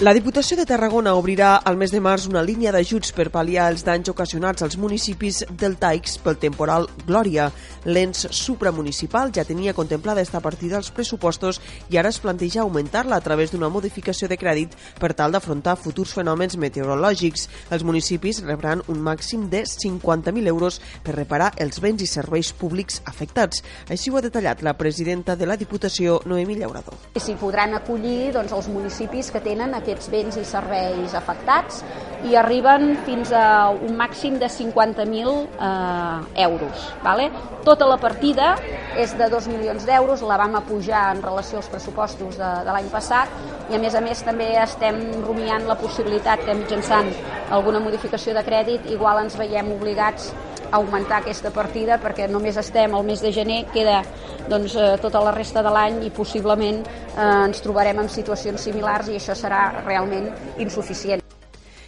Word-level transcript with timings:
La 0.00 0.14
Diputació 0.16 0.56
de 0.56 0.64
Tarragona 0.64 1.12
obrirà 1.12 1.58
al 1.68 1.76
mes 1.76 1.90
de 1.92 1.98
març 2.00 2.24
una 2.24 2.40
línia 2.40 2.70
d'ajuts 2.72 3.10
per 3.12 3.26
pal·liar 3.28 3.66
els 3.68 3.82
danys 3.84 4.08
ocasionats 4.08 4.64
als 4.64 4.78
municipis 4.80 5.42
del 5.60 5.74
Taix 5.76 6.14
pel 6.24 6.38
temporal 6.40 6.86
Glòria. 7.04 7.50
L'ens 7.84 8.22
supramunicipal 8.32 9.28
ja 9.36 9.44
tenia 9.44 9.74
contemplada 9.76 10.22
esta 10.24 10.40
partida 10.40 10.78
als 10.78 10.88
pressupostos 10.88 11.58
i 11.92 11.98
ara 12.00 12.08
es 12.08 12.18
planteja 12.24 12.62
augmentar-la 12.62 13.18
a 13.18 13.20
través 13.20 13.52
d'una 13.52 13.68
modificació 13.68 14.24
de 14.32 14.38
crèdit 14.40 14.78
per 14.96 15.10
tal 15.12 15.36
d'afrontar 15.36 15.76
futurs 15.76 16.16
fenòmens 16.16 16.56
meteorològics. 16.56 17.50
Els 17.68 17.84
municipis 17.84 18.40
rebran 18.46 18.80
un 18.88 19.04
màxim 19.04 19.50
de 19.52 19.66
50.000 19.68 20.48
euros 20.48 20.80
per 21.04 21.18
reparar 21.18 21.50
els 21.60 21.76
béns 21.76 22.00
i 22.00 22.08
serveis 22.08 22.54
públics 22.56 23.02
afectats. 23.04 23.60
Així 23.90 24.08
ho 24.08 24.16
ha 24.16 24.24
detallat 24.24 24.64
la 24.64 24.78
presidenta 24.80 25.36
de 25.36 25.44
la 25.44 25.60
Diputació, 25.60 26.22
Noemí 26.24 26.56
Llaurador. 26.56 26.96
S'hi 27.20 27.36
podran 27.36 27.76
acollir 27.76 28.32
doncs, 28.32 28.56
els 28.56 28.72
municipis 28.72 29.28
que 29.28 29.44
tenen 29.44 29.76
aquest 29.76 29.89
aquests 29.90 30.10
béns 30.12 30.38
i 30.38 30.46
serveis 30.46 31.14
afectats 31.18 31.82
i 32.28 32.36
arriben 32.36 32.92
fins 33.06 33.32
a 33.32 33.70
un 33.72 33.96
màxim 33.96 34.36
de 34.38 34.48
50.000 34.52 35.30
eh, 35.68 36.44
euros. 36.44 36.84
Vale? 37.02 37.30
Tota 37.64 37.88
la 37.88 37.96
partida 38.00 38.52
és 38.98 39.14
de 39.16 39.28
2 39.32 39.48
milions 39.52 39.86
d'euros, 39.88 40.22
la 40.28 40.36
vam 40.40 40.58
apujar 40.60 41.08
en 41.14 41.22
relació 41.24 41.60
als 41.60 41.70
pressupostos 41.72 42.36
de, 42.36 42.50
de 42.66 42.76
l'any 42.76 42.90
passat 42.92 43.32
i 43.70 43.78
a 43.78 43.80
més 43.80 43.96
a 43.96 44.04
més 44.04 44.22
també 44.26 44.50
estem 44.60 45.00
rumiant 45.24 45.66
la 45.68 45.78
possibilitat 45.80 46.44
que 46.44 46.56
mitjançant 46.58 47.10
alguna 47.50 47.80
modificació 47.82 48.34
de 48.36 48.44
crèdit 48.46 48.86
igual 48.92 49.24
ens 49.24 49.38
veiem 49.38 49.72
obligats 49.72 50.30
augmentar 50.72 51.20
aquesta 51.20 51.52
partida 51.54 51.98
perquè 52.02 52.28
només 52.30 52.58
estem 52.60 52.94
al 52.94 53.06
mes 53.06 53.22
de 53.22 53.32
gener, 53.32 53.64
queda 53.74 54.02
doncs, 54.48 54.74
eh, 54.76 54.96
tota 55.02 55.22
la 55.24 55.34
resta 55.34 55.62
de 55.62 55.72
l'any 55.72 56.04
i 56.06 56.10
possiblement 56.14 56.82
eh, 56.84 57.46
ens 57.46 57.62
trobarem 57.64 57.98
en 58.02 58.08
situacions 58.08 58.60
similars 58.68 59.08
i 59.08 59.18
això 59.18 59.36
serà 59.36 59.84
realment 59.84 60.30
insuficient. 60.58 61.24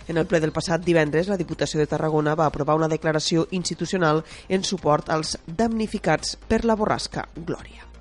En 0.09 0.19
el 0.19 0.27
ple 0.27 0.41
del 0.43 0.53
passat 0.53 0.83
divendres, 0.83 1.29
la 1.31 1.39
Diputació 1.39 1.79
de 1.81 1.87
Tarragona 1.87 2.35
va 2.35 2.49
aprovar 2.51 2.75
una 2.77 2.91
declaració 2.91 3.47
institucional 3.51 4.25
en 4.49 4.67
suport 4.67 5.09
als 5.15 5.39
damnificats 5.47 6.37
per 6.49 6.65
la 6.67 6.77
borrasca 6.77 7.29
Glòria. 7.37 7.92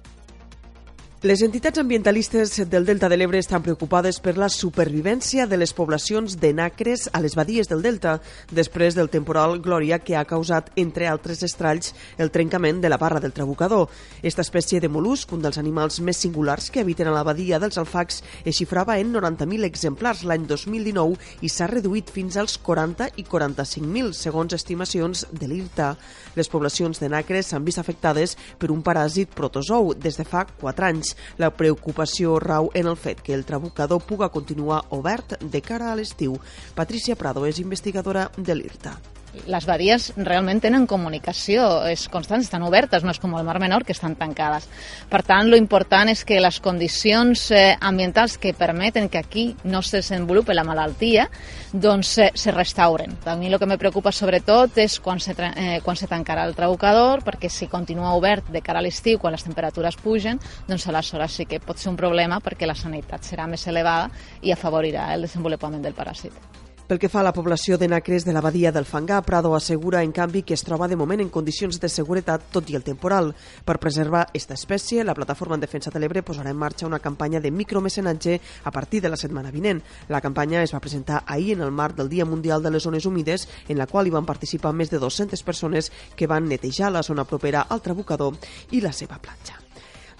Les 1.23 1.43
entitats 1.43 1.77
ambientalistes 1.77 2.55
del 2.67 2.83
Delta 2.83 3.05
de 3.07 3.13
l'Ebre 3.13 3.37
estan 3.37 3.61
preocupades 3.61 4.17
per 4.25 4.39
la 4.41 4.47
supervivència 4.49 5.43
de 5.45 5.57
les 5.59 5.69
poblacions 5.77 6.33
de 6.41 6.49
nacres 6.57 7.03
a 7.13 7.19
les 7.21 7.35
badies 7.37 7.67
del 7.69 7.83
Delta 7.85 8.15
després 8.49 8.95
del 8.97 9.11
temporal 9.13 9.59
Glòria 9.61 9.99
que 10.01 10.15
ha 10.17 10.23
causat, 10.25 10.71
entre 10.81 11.05
altres 11.05 11.43
estralls, 11.45 11.91
el 12.17 12.31
trencament 12.33 12.79
de 12.81 12.89
la 12.89 12.97
barra 12.97 13.19
del 13.21 13.35
trabucador. 13.37 13.85
Esta 14.23 14.41
espècie 14.41 14.79
de 14.81 14.89
molusc, 14.89 15.29
un 15.37 15.43
dels 15.45 15.59
animals 15.61 15.99
més 16.01 16.17
singulars 16.17 16.71
que 16.71 16.81
habiten 16.81 17.11
a 17.11 17.13
la 17.13 17.21
badia 17.21 17.61
dels 17.61 17.77
Alfacs, 17.77 18.23
es 18.41 18.57
xifrava 18.57 18.97
en 18.97 19.13
90.000 19.13 19.69
exemplars 19.69 20.25
l'any 20.25 20.49
2019 20.49 21.45
i 21.45 21.53
s'ha 21.53 21.69
reduït 21.69 22.09
fins 22.09 22.39
als 22.41 22.57
40 22.57 23.11
i 23.21 23.27
45.000, 23.29 24.17
segons 24.17 24.57
estimacions 24.57 25.27
de 25.29 25.53
l'IRTA. 25.53 25.93
Les 26.33 26.49
poblacions 26.49 26.97
de 26.97 27.13
nacres 27.13 27.53
s'han 27.53 27.69
vist 27.69 27.77
afectades 27.77 28.33
per 28.57 28.73
un 28.73 28.81
paràsit 28.81 29.37
protozou 29.37 29.93
des 29.93 30.17
de 30.17 30.25
fa 30.25 30.47
4 30.57 30.89
anys. 30.89 31.10
La 31.37 31.51
preocupació 31.55 32.39
rau 32.39 32.71
en 32.73 32.87
el 32.87 32.97
fet 32.97 33.21
que 33.21 33.33
el 33.37 33.45
trabucador 33.45 34.03
puga 34.03 34.29
continuar 34.29 34.83
obert 34.89 35.37
de 35.41 35.61
cara 35.61 35.91
a 35.91 35.95
l'estiu. 35.95 36.37
Patricia 36.75 37.15
Prado 37.15 37.45
és 37.45 37.63
investigadora 37.63 38.29
de 38.37 38.55
l'IRTA 38.55 39.20
les 39.47 39.65
badies 39.65 40.11
realment 40.17 40.59
tenen 40.61 40.85
comunicació, 40.87 41.85
és 41.89 42.07
constant, 42.11 42.41
estan 42.43 42.63
obertes, 42.67 43.03
no 43.03 43.13
és 43.13 43.19
com 43.21 43.33
el 43.37 43.45
Mar 43.47 43.59
Menor, 43.63 43.85
que 43.87 43.95
estan 43.95 44.15
tancades. 44.19 44.67
Per 45.09 45.21
tant, 45.27 45.49
lo 45.49 45.59
important 45.59 46.11
és 46.11 46.23
que 46.27 46.39
les 46.43 46.59
condicions 46.63 47.45
eh, 47.55 47.77
ambientals 47.79 48.37
que 48.41 48.53
permeten 48.53 49.09
que 49.09 49.19
aquí 49.21 49.45
no 49.63 49.81
se 49.81 50.01
desenvolupi 50.01 50.55
la 50.55 50.65
malaltia, 50.67 51.29
doncs 51.71 52.17
eh, 52.17 52.31
se 52.35 52.51
restauren. 52.51 53.17
A 53.25 53.35
mi 53.35 53.47
el 53.47 53.59
que 53.59 53.69
me 53.69 53.79
preocupa 53.79 54.11
sobretot 54.11 54.77
és 54.83 54.99
quan 54.99 55.19
se, 55.19 55.35
eh, 55.37 55.79
quan 55.83 55.95
se 55.95 56.09
tancarà 56.11 56.45
el 56.47 56.55
trabucador, 56.55 57.23
perquè 57.23 57.49
si 57.49 57.67
continua 57.71 58.15
obert 58.15 58.51
de 58.51 58.61
cara 58.61 58.79
a 58.79 58.85
l'estiu, 58.85 59.19
quan 59.19 59.35
les 59.35 59.47
temperatures 59.47 59.97
pugen, 60.01 60.39
doncs 60.67 60.87
aleshores 60.87 61.39
sí 61.39 61.45
que 61.45 61.61
pot 61.63 61.79
ser 61.79 61.91
un 61.91 61.99
problema 61.99 62.41
perquè 62.43 62.67
la 62.67 62.75
sanitat 62.75 63.23
serà 63.23 63.47
més 63.47 63.67
elevada 63.67 64.11
i 64.41 64.51
afavorirà 64.51 65.13
el 65.15 65.29
desenvolupament 65.29 65.83
del 65.83 65.95
paràsit. 65.95 66.70
Pel 66.87 66.99
que 66.99 67.07
fa 67.07 67.21
a 67.21 67.23
la 67.23 67.31
població 67.31 67.77
de 67.79 67.87
nacres 67.87 68.25
de 68.25 68.33
la 68.33 68.41
badia 68.41 68.71
del 68.71 68.85
Fangar, 68.85 69.23
Prado 69.23 69.53
assegura, 69.55 70.01
en 70.03 70.11
canvi, 70.11 70.41
que 70.43 70.53
es 70.53 70.63
troba 70.63 70.89
de 70.89 70.97
moment 70.99 71.21
en 71.23 71.29
condicions 71.29 71.79
de 71.79 71.87
seguretat 71.87 72.49
tot 72.51 72.67
i 72.69 72.75
el 72.75 72.83
temporal. 72.83 73.31
Per 73.63 73.77
preservar 73.79 74.25
aquesta 74.25 74.57
espècie, 74.59 75.05
la 75.07 75.15
Plataforma 75.15 75.55
en 75.55 75.63
Defensa 75.63 75.93
de 75.93 76.01
l'Ebre 76.03 76.25
posarà 76.27 76.51
en 76.51 76.59
marxa 76.59 76.89
una 76.89 76.99
campanya 76.99 77.39
de 77.39 77.51
micromecenatge 77.51 78.39
a 78.65 78.71
partir 78.75 79.01
de 79.01 79.13
la 79.13 79.21
setmana 79.21 79.55
vinent. 79.55 79.79
La 80.09 80.21
campanya 80.21 80.63
es 80.63 80.75
va 80.75 80.83
presentar 80.83 81.23
ahir 81.25 81.53
en 81.53 81.61
el 81.61 81.71
marc 81.71 81.95
del 81.95 82.09
Dia 82.09 82.25
Mundial 82.25 82.61
de 82.61 82.71
les 82.71 82.83
Zones 82.83 83.05
Humides, 83.05 83.47
en 83.69 83.77
la 83.77 83.87
qual 83.87 84.07
hi 84.07 84.15
van 84.17 84.27
participar 84.27 84.73
més 84.73 84.91
de 84.91 84.99
200 84.99 85.43
persones 85.43 85.91
que 86.15 86.27
van 86.27 86.49
netejar 86.49 86.91
la 86.91 87.03
zona 87.03 87.23
propera 87.23 87.67
al 87.69 87.81
trabucador 87.81 88.35
i 88.71 88.81
la 88.81 88.91
seva 88.91 89.21
platja. 89.21 89.60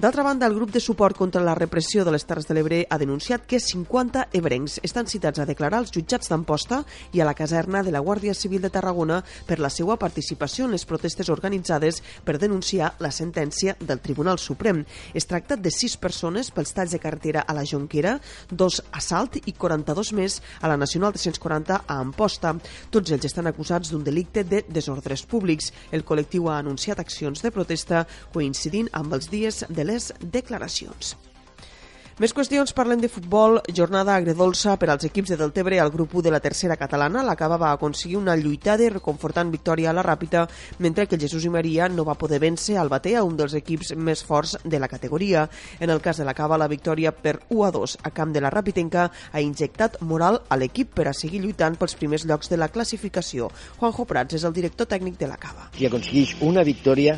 D'altra 0.02 0.24
banda, 0.24 0.48
el 0.48 0.56
grup 0.56 0.72
de 0.74 0.80
suport 0.80 1.16
contra 1.16 1.44
la 1.46 1.54
repressió 1.54 2.02
de 2.04 2.10
les 2.10 2.24
Terres 2.26 2.48
de 2.50 2.56
l'Ebre 2.58 2.78
ha 2.90 2.98
denunciat 2.98 3.44
que 3.46 3.60
50 3.62 4.24
ebrencs 4.34 4.80
estan 4.82 5.06
citats 5.06 5.38
a 5.38 5.46
declarar 5.46 5.78
als 5.78 5.92
jutjats 5.94 6.32
d'Amposta 6.32 6.80
i 7.14 7.22
a 7.22 7.28
la 7.28 7.36
caserna 7.38 7.84
de 7.86 7.92
la 7.94 8.02
Guàrdia 8.02 8.34
Civil 8.34 8.64
de 8.66 8.72
Tarragona 8.74 9.20
per 9.46 9.60
la 9.62 9.70
seva 9.70 10.00
participació 10.02 10.66
en 10.66 10.74
les 10.74 10.88
protestes 10.90 11.30
organitzades 11.30 12.00
per 12.26 12.40
denunciar 12.42 12.96
la 12.98 13.12
sentència 13.14 13.76
del 13.78 14.02
Tribunal 14.02 14.40
Suprem. 14.42 14.80
Es 15.14 15.30
tracta 15.30 15.54
de 15.56 15.70
sis 15.70 16.00
persones 16.02 16.50
pels 16.50 16.74
talls 16.74 16.98
de 16.98 17.02
carretera 17.06 17.46
a 17.46 17.54
la 17.54 17.62
Jonquera, 17.62 18.16
dos 18.50 18.82
a 18.90 19.04
Salt 19.06 19.38
i 19.46 19.54
42 19.54 20.14
més 20.18 20.40
a 20.62 20.74
la 20.74 20.80
Nacional 20.82 21.14
340 21.14 21.84
a 21.86 22.00
Amposta. 22.00 22.56
Tots 22.90 23.14
ells 23.14 23.30
estan 23.30 23.52
acusats 23.54 23.94
d'un 23.94 24.02
delicte 24.02 24.42
de 24.50 24.66
desordres 24.66 25.28
públics. 25.30 25.70
El 25.92 26.02
col·lectiu 26.02 26.50
ha 26.50 26.58
anunciat 26.58 26.98
accions 27.06 27.46
de 27.46 27.54
protesta 27.54 28.08
coincidint 28.34 28.90
amb 28.98 29.14
els 29.14 29.30
dies 29.30 29.62
de 29.70 29.91
les 29.92 30.14
declaracions. 30.38 31.16
Més 32.20 32.34
qüestions, 32.36 32.74
parlem 32.76 33.00
de 33.00 33.08
futbol. 33.08 33.62
Jornada 33.72 34.18
agredolça 34.20 34.74
per 34.76 34.90
als 34.92 35.06
equips 35.08 35.32
de 35.32 35.38
Deltebre 35.40 35.78
al 35.80 35.92
grup 35.94 36.12
1 36.20 36.26
de 36.26 36.32
la 36.34 36.42
tercera 36.44 36.76
catalana. 36.76 37.24
La 37.24 37.38
Cava 37.40 37.56
va 37.58 37.70
aconseguir 37.72 38.18
una 38.20 38.36
lluitada 38.36 38.84
i 38.84 38.90
reconfortant 38.92 39.52
victòria 39.52 39.90
a 39.90 39.94
la 39.96 40.04
Ràpita, 40.04 40.44
mentre 40.84 41.06
que 41.08 41.18
Jesús 41.18 41.46
i 41.48 41.50
Maria 41.54 41.88
no 41.88 42.04
va 42.04 42.18
poder 42.20 42.42
vèncer 42.44 42.76
al 42.78 42.92
Batea, 42.92 43.24
un 43.24 43.38
dels 43.40 43.56
equips 43.56 43.94
més 43.96 44.26
forts 44.28 44.58
de 44.66 44.80
la 44.80 44.90
categoria. 44.92 45.46
En 45.80 45.90
el 45.90 46.02
cas 46.02 46.20
de 46.20 46.28
la 46.28 46.36
Cava, 46.36 46.58
la 46.60 46.68
victòria 46.68 47.14
per 47.16 47.38
1 47.48 47.64
a 47.64 47.72
2 47.78 47.96
a 48.04 48.12
camp 48.12 48.36
de 48.36 48.42
la 48.44 48.52
Ràpitenca 48.52 49.08
ha 49.32 49.42
injectat 49.42 50.02
moral 50.02 50.42
a 50.50 50.58
l'equip 50.60 50.92
per 50.94 51.08
a 51.08 51.16
seguir 51.16 51.40
lluitant 51.46 51.80
pels 51.80 51.96
primers 51.96 52.28
llocs 52.28 52.52
de 52.52 52.60
la 52.60 52.68
classificació. 52.68 53.48
Juanjo 53.80 54.06
Prats 54.06 54.36
és 54.36 54.44
el 54.44 54.58
director 54.60 54.92
tècnic 54.92 55.16
de 55.18 55.32
la 55.32 55.40
Cava. 55.40 55.72
I 55.80 55.88
aconsegueix 55.88 56.36
una 56.44 56.68
victòria 56.68 57.16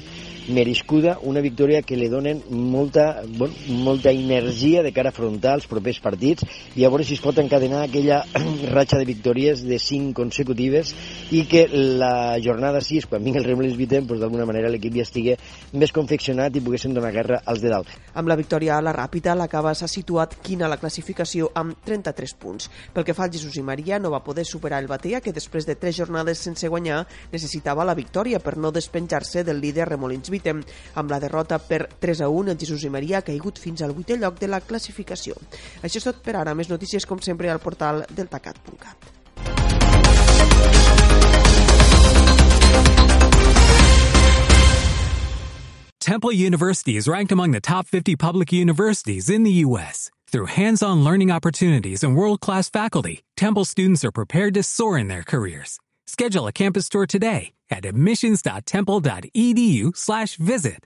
merescuda, 0.48 1.18
una 1.22 1.42
victòria 1.42 1.82
que 1.82 1.98
li 1.98 2.10
donen 2.12 2.42
molta, 2.50 3.24
bon, 3.38 3.54
molta 3.84 4.12
energia 4.12 4.83
de 4.84 4.94
cara 4.96 5.12
a 5.12 5.16
afrontar 5.16 5.56
els 5.58 5.68
propers 5.70 6.00
partits 6.04 6.46
i 6.76 6.86
a 6.86 6.92
veure 6.92 7.06
si 7.08 7.18
es 7.18 7.24
pot 7.24 7.38
encadenar 7.42 7.84
aquella 7.86 8.22
ratxa 8.76 9.00
de 9.00 9.08
victòries 9.10 9.64
de 9.66 9.80
cinc 9.80 10.16
consecutives 10.18 10.94
i 11.32 11.46
que 11.50 11.66
la 11.72 12.38
jornada 12.44 12.82
6, 12.84 13.08
quan 13.10 13.24
vingui 13.24 13.42
el 13.42 13.48
Remolins 13.48 13.78
Vitem, 13.80 14.08
doncs 14.08 14.22
d'alguna 14.22 14.48
manera 14.50 14.72
l'equip 14.72 14.96
ja 14.98 15.08
estigui 15.08 15.38
més 15.74 15.94
confeccionat 15.96 16.56
i 16.56 16.64
poguessin 16.64 16.94
donar 16.94 17.14
guerra 17.16 17.42
als 17.46 17.64
de 17.64 17.72
dalt. 17.72 17.90
Amb 18.14 18.30
la 18.30 18.38
victòria 18.40 18.78
a 18.78 18.84
la 18.86 18.94
Ràpida, 18.96 19.36
l'Acaba 19.38 19.74
s'ha 19.78 19.90
situat 19.90 20.38
quina 20.44 20.68
a 20.68 20.72
la 20.72 20.80
classificació 20.82 21.50
amb 21.60 21.80
33 21.86 22.36
punts. 22.40 22.70
Pel 22.94 23.08
que 23.08 23.16
fa 23.18 23.26
al 23.28 23.34
Jesús 23.34 23.58
i 23.58 23.66
Maria, 23.66 24.00
no 24.00 24.12
va 24.14 24.24
poder 24.24 24.46
superar 24.46 24.82
el 24.84 24.90
Batea, 24.92 25.22
que 25.22 25.34
després 25.34 25.66
de 25.66 25.76
tres 25.80 25.98
jornades 25.98 26.42
sense 26.44 26.70
guanyar 26.70 27.04
necessitava 27.32 27.86
la 27.88 27.98
victòria 27.98 28.42
per 28.44 28.58
no 28.58 28.72
despenjar-se 28.72 29.44
del 29.44 29.62
líder 29.64 29.88
Remolins 29.90 30.30
Vitem. 30.34 30.62
Amb 31.00 31.12
la 31.12 31.20
derrota 31.24 31.60
per 31.60 31.88
3 32.00 32.26
a 32.26 32.30
1, 32.30 32.52
el 32.52 32.60
Jesús 32.60 32.84
i 32.84 32.92
Maria 32.94 33.20
ha 33.20 33.28
caigut 33.28 33.62
fins 33.62 33.82
al 33.82 33.96
vuitè 33.96 34.18
lloc 34.20 34.40
de 34.40 34.50
la 34.52 34.60
classificació. 34.62 34.73
classificació. 34.74 35.38
Això 35.84 36.02
és 36.02 36.10
tot 36.10 36.24
per 36.26 36.40
ara. 36.42 36.58
Més 36.58 36.72
notícies, 36.72 37.06
com 37.06 37.22
sempre, 37.22 37.52
al 37.54 37.62
portal 37.64 38.08
deltacat.cat. 38.10 39.14
Temple 46.04 46.34
University 46.34 46.98
is 46.98 47.08
ranked 47.08 47.32
among 47.32 47.52
the 47.52 47.62
top 47.62 47.88
50 47.88 48.18
public 48.18 48.52
universities 48.52 49.30
in 49.30 49.44
the 49.44 49.64
U.S. 49.66 50.12
Through 50.28 50.48
hands 50.48 50.84
on 50.84 51.06
learning 51.06 51.32
opportunities 51.32 52.04
and 52.04 52.18
world 52.18 52.42
class 52.42 52.70
faculty, 52.70 53.24
Temple 53.38 53.64
students 53.64 54.04
are 54.04 54.12
prepared 54.12 54.54
to 54.56 54.64
soar 54.64 54.98
in 54.98 55.08
their 55.08 55.24
careers. 55.24 55.80
Schedule 56.06 56.48
a 56.48 56.52
campus 56.52 56.90
tour 56.90 57.06
today 57.06 57.54
at 57.70 57.86
admissions.temple.edu/visit. 57.86 60.80